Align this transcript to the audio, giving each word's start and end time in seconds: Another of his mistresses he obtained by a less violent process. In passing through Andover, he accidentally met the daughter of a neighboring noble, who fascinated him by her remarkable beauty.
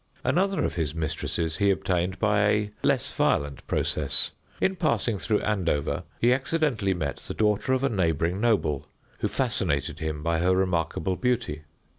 Another 0.23 0.63
of 0.65 0.73
his 0.73 0.95
mistresses 0.95 1.57
he 1.57 1.69
obtained 1.69 2.17
by 2.17 2.41
a 2.47 2.69
less 2.81 3.11
violent 3.11 3.67
process. 3.67 4.31
In 4.59 4.75
passing 4.75 5.19
through 5.19 5.41
Andover, 5.41 6.05
he 6.19 6.33
accidentally 6.33 6.95
met 6.95 7.17
the 7.17 7.35
daughter 7.35 7.71
of 7.71 7.83
a 7.83 7.89
neighboring 7.89 8.41
noble, 8.41 8.87
who 9.19 9.27
fascinated 9.27 9.99
him 9.99 10.23
by 10.23 10.39
her 10.39 10.55
remarkable 10.55 11.17
beauty. 11.17 11.65